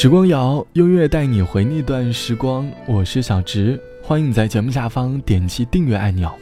[0.00, 2.66] 时光谣，音乐带你回那段时光。
[2.86, 6.32] 我是小植，欢迎你在节目下方点击订阅按钮。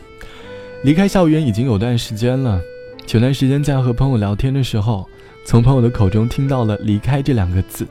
[0.85, 2.61] 离开校园已经有段时间了，
[3.05, 5.09] 前段时间在和朋友聊天的时候，
[5.45, 7.85] 从朋友的口中听到了“离开”这两个字，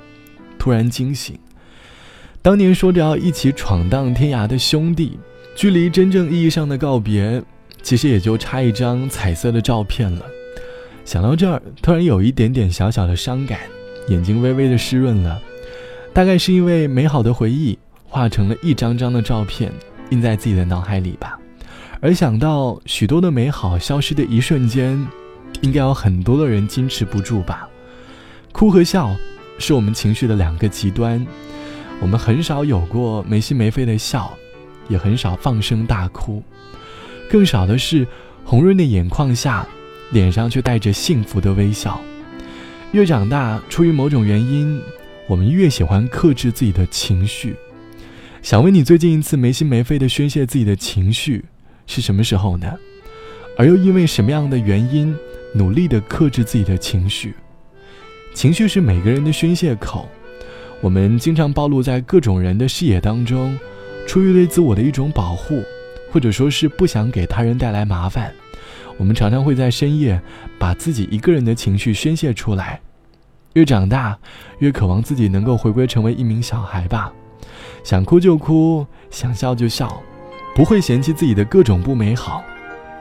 [0.58, 1.38] 突然惊醒。
[2.42, 5.20] 当年说着要一起闯荡天涯的兄弟，
[5.54, 7.44] 距离真正意义上的告别，
[7.82, 10.22] 其实也就差一张彩色的照片了。
[11.04, 13.60] 想到这儿，突然有一点点小小的伤感，
[14.08, 15.42] 眼睛微微的湿润了。
[16.18, 19.72] 大概是因为美好的回忆化成了一张张的照片，
[20.10, 21.38] 印在自己的脑海里吧。
[22.00, 25.00] 而想到许多的美好消失的一瞬间，
[25.62, 27.70] 应该有很多的人坚持不住吧。
[28.52, 29.16] 哭和笑，
[29.60, 31.24] 是我们情绪的两个极端。
[32.02, 34.36] 我们很少有过没心没肺的笑，
[34.90, 36.42] 也很少放声大哭，
[37.30, 38.08] 更少的是
[38.44, 39.68] 红润的眼眶下，
[40.10, 42.02] 脸上却带着幸福的微笑。
[42.92, 44.82] 越长大，出于某种原因。
[45.28, 47.56] 我们越喜欢克制自己的情绪，
[48.42, 51.44] 想问你最近一次没心没肺的宣泄自己的情绪
[51.86, 52.74] 是什么时候呢？
[53.58, 55.14] 而又因为什么样的原因
[55.54, 57.34] 努力的克制自己的情绪？
[58.34, 60.08] 情绪是每个人的宣泄口，
[60.80, 63.58] 我们经常暴露在各种人的视野当中，
[64.08, 65.62] 出于对自我的一种保护，
[66.10, 68.34] 或者说是不想给他人带来麻烦，
[68.98, 70.22] 我们常常会在深夜
[70.58, 72.80] 把自己一个人的情绪宣泄出来。
[73.58, 74.16] 越长大，
[74.60, 77.12] 越渴望自己能够回归成为一名小孩吧，
[77.84, 80.00] 想哭就哭，想笑就笑，
[80.56, 82.44] 不会嫌弃自己的各种不美好。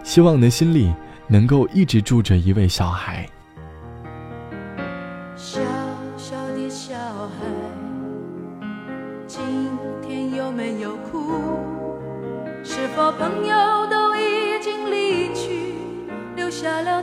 [0.02, 0.94] 希望你的心里
[1.28, 3.28] 能够一直住着一位小孩。
[5.36, 5.60] 小
[6.16, 7.44] 小的小孩，
[9.26, 9.42] 今
[10.00, 11.34] 天有没有哭？
[12.64, 15.74] 是否朋友都已经离去，
[16.34, 17.02] 留下了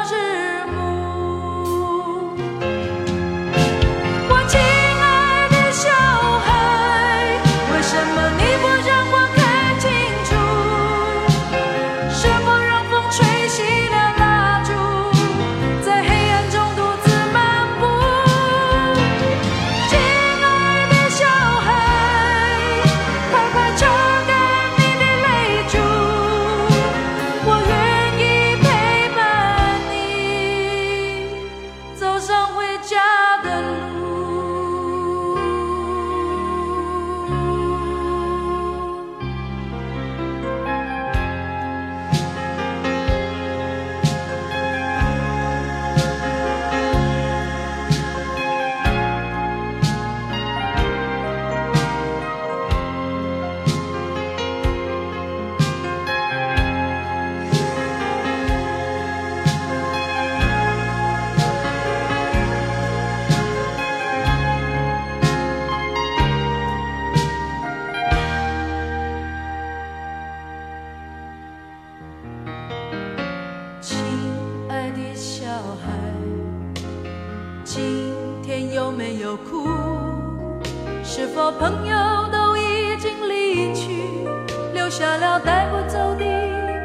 [85.01, 86.23] 下了带不走的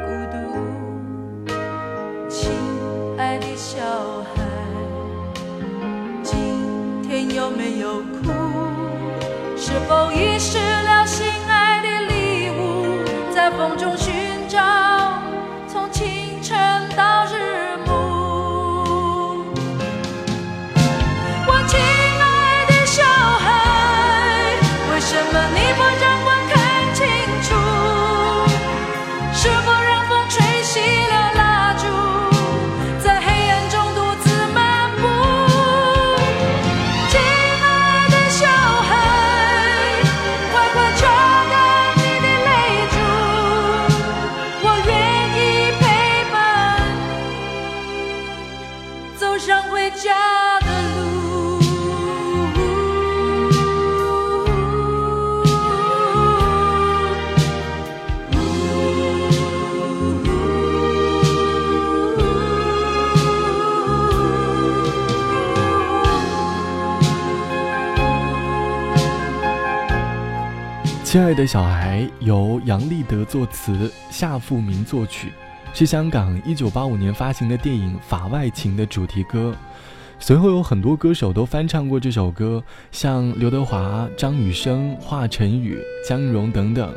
[0.07, 1.53] 孤独？
[2.31, 2.51] 亲
[3.19, 3.77] 爱的小
[4.35, 4.43] 孩，
[6.23, 8.33] 今天有没有哭？
[9.55, 13.05] 是否遗失了心爱的礼物，
[13.35, 13.95] 在风中
[71.17, 75.33] 亲爱的小孩由杨立德作词，夏富明作曲，
[75.73, 79.57] 是香港一九八五年发行的电影《法外情》的主题歌。
[80.19, 86.93] 随后有很多歌手都翻唱过这首歌，像刘德华、张雨生、华晨宇、江荣等等。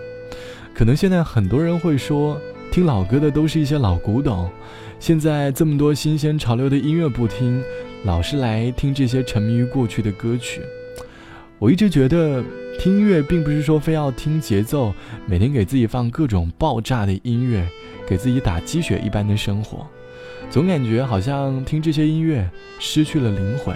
[0.74, 2.38] 可能现在很多人会说，
[2.74, 4.52] 听老歌的都是一些老古董，
[5.00, 7.64] 现在这么多新鲜潮流的音乐不听，
[8.04, 10.62] 老是来听这些沉迷于过去的歌曲。
[11.60, 12.42] 我一直觉得
[12.80, 14.94] 听音乐并不是说非要听节奏，
[15.26, 17.68] 每天给自己放各种爆炸的音乐，
[18.08, 19.86] 给自己打鸡血一般的生活。
[20.50, 23.76] 总感觉好像听这些音乐失去了灵魂。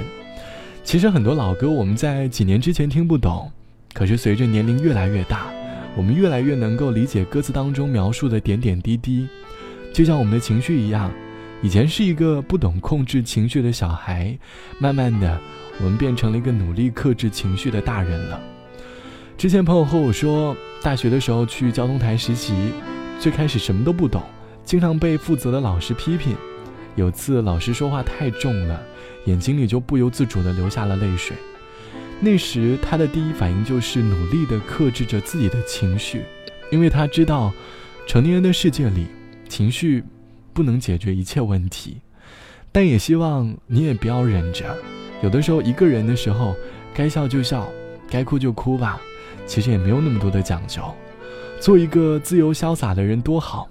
[0.85, 3.51] 其实很多老歌我们在几年之前听不懂，
[3.93, 5.51] 可是随着年龄越来越大，
[5.97, 9.27] 我们越来越能够理解歌词当中描述的点点滴滴。
[9.93, 11.11] 就像我们的情绪一样，
[11.61, 14.37] 以前是一个不懂控制情绪的小孩，
[14.79, 15.37] 慢慢的
[15.79, 18.39] 我们变成了一个努力克制情绪的大人了。
[19.37, 22.53] 之前朋友和我说，大学的时候去交通台实习，
[23.19, 24.21] 最开始什么都不懂，
[24.63, 26.35] 经常被负责的老师批评。
[26.95, 28.81] 有次老师说话太重了，
[29.25, 31.35] 眼睛里就不由自主地流下了泪水。
[32.19, 36.21] 那时他的第一反应就是努力地克制着自己的情绪，
[36.71, 37.51] 因为他知道，
[38.07, 39.07] 成年人的世界里，
[39.49, 40.03] 情绪
[40.53, 41.97] 不能解决一切问题。
[42.71, 44.77] 但也希望你也不要忍着，
[45.23, 46.53] 有的时候一个人的时候，
[46.93, 47.65] 该笑就笑，
[48.09, 48.99] 该哭就哭吧。
[49.47, 50.81] 其实也没有那么多的讲究，
[51.61, 53.69] 做一个自由潇洒的人多好。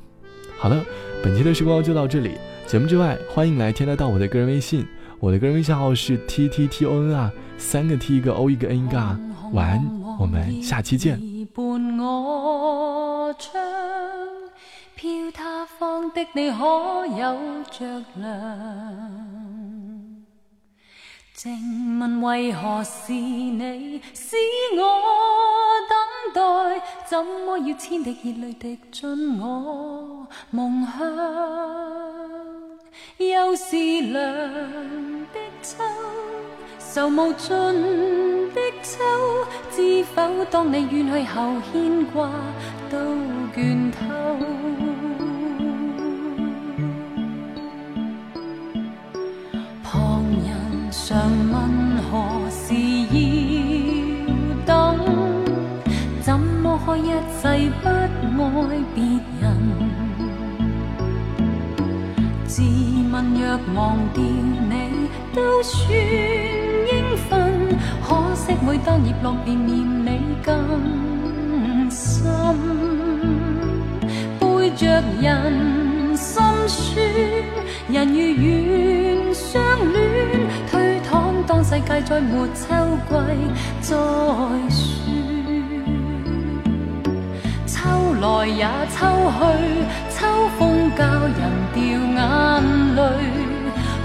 [0.59, 0.83] 好了，
[1.23, 2.39] 本期的时光就到这里。
[2.67, 4.87] 节目之外，欢迎来添加到我的个人微信，
[5.21, 8.97] 我的个人微信号是 t t t o n 啊，三个 t 一个 o 一个 n 一个。
[9.53, 9.87] 晚安，
[10.19, 11.21] 我们下期见。
[14.95, 17.37] 飘他方的你可有
[17.71, 18.03] 着
[21.43, 24.37] 静问为何是你使
[24.77, 24.81] 我
[25.91, 25.99] 等
[26.33, 26.81] 待？
[27.05, 31.03] 怎么要千滴热泪滴进我梦乡？
[33.17, 34.23] 又是凉
[35.33, 35.83] 的秋，
[36.79, 37.51] 愁无尽
[38.55, 39.03] 的秋，
[39.73, 40.45] 知否？
[40.45, 42.31] 当你远去后，牵挂
[42.89, 42.97] 都
[43.53, 44.12] 倦透。
[65.35, 72.25] 都算应分，可惜每当叶落便念你更深。
[74.39, 77.05] 背着人心酸，
[77.89, 79.63] 人如愿相
[79.93, 80.03] 恋，
[80.71, 81.11] 推搪
[81.47, 82.75] 当世界再没秋
[83.09, 83.13] 季
[83.81, 83.97] 再
[84.71, 84.81] 算。
[87.67, 87.79] 秋
[88.21, 89.01] 来也秋
[89.39, 89.41] 去，
[90.11, 90.19] 秋
[90.59, 90.61] 风
[90.97, 91.41] 教人
[91.75, 92.21] 掉眼
[92.97, 93.01] 泪。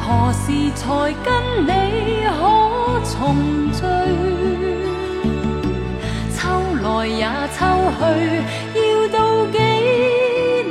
[0.07, 0.87] 何时才
[1.21, 1.27] 跟
[1.65, 1.69] 你
[2.39, 2.39] 可
[3.11, 3.19] 重
[3.73, 3.81] 聚？
[6.33, 6.39] 秋
[6.81, 7.27] 来也
[7.57, 7.59] 秋
[7.97, 8.01] 去，
[8.79, 8.79] 要
[9.11, 9.17] 到
[9.47, 9.55] 几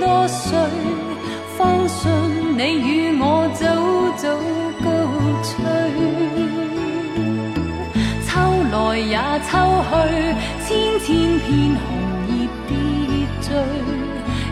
[0.01, 0.49] 多岁，
[1.59, 2.01] 方信
[2.57, 2.89] 你与
[3.21, 3.63] 我早
[4.17, 4.25] 早
[4.83, 4.87] 告
[5.45, 5.55] 吹？
[8.25, 8.29] 秋
[8.73, 9.53] 来也秋
[9.91, 9.93] 去，
[10.65, 10.67] 千
[11.01, 11.07] 千
[11.41, 11.47] 片
[11.77, 11.87] 红。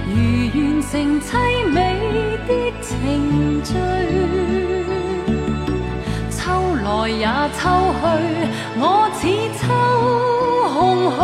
[0.06, 0.12] 如
[0.54, 1.26] 完成凄
[1.72, 1.76] 美
[2.86, 3.72] 情醉，
[6.30, 6.36] 秋
[6.84, 7.24] 来也
[7.56, 7.62] 秋
[8.00, 8.04] 去，
[8.76, 8.82] 我
[9.14, 9.20] 似
[9.58, 9.62] 秋
[10.74, 10.76] 空
[11.16, 11.18] 虚，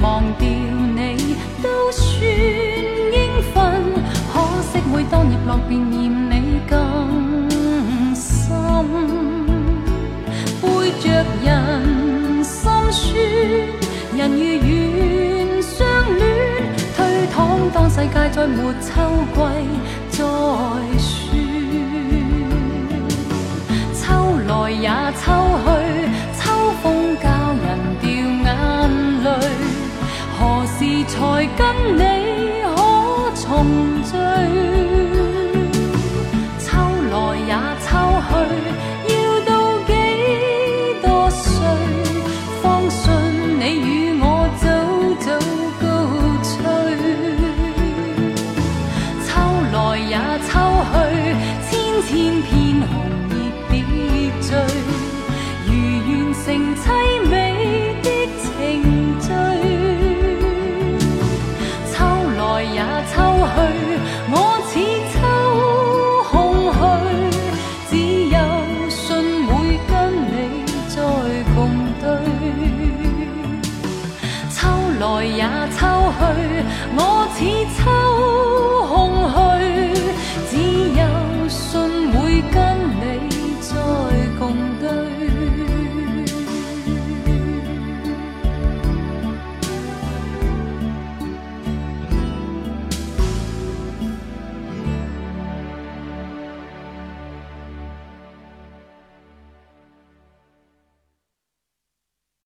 [0.00, 3.54] 忘掉你都算应分，
[4.32, 6.74] 可惜每当日落便念你更
[8.14, 8.24] 深。
[10.62, 10.64] 背
[11.00, 11.04] 着
[11.44, 11.44] 人
[12.44, 13.14] 心酸，
[14.16, 16.24] 人如愿相恋，
[16.96, 16.98] 推
[17.34, 17.36] 搪
[17.72, 18.90] 当世界再没秋
[19.34, 19.38] 季
[20.10, 20.18] 再
[20.98, 21.14] 算。
[23.94, 24.04] 秋
[24.48, 24.88] 来也
[25.20, 25.24] 秋
[25.64, 25.65] 去
[31.56, 31.64] 跟
[31.96, 32.02] 你
[32.62, 32.76] 可
[33.34, 33.44] 重
[34.02, 34.12] 聚
[36.58, 36.68] 秋
[37.10, 37.14] 来
[37.46, 37.88] 也秋
[38.28, 38.32] 去